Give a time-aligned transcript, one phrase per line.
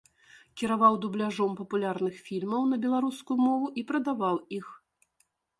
[0.59, 4.65] Кіраваў дубляжом папулярных фільмаў на беларускую мову і прадаваў іх.